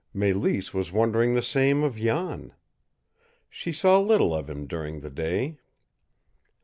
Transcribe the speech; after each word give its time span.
Mélisse 0.15 0.73
was 0.73 0.91
wondering 0.91 1.35
the 1.35 1.43
same 1.43 1.83
of 1.83 1.95
Jan. 1.95 2.55
She 3.51 3.71
saw 3.71 3.99
little 3.99 4.33
of 4.33 4.49
him 4.49 4.65
during 4.65 5.01
the 5.01 5.11
day. 5.11 5.59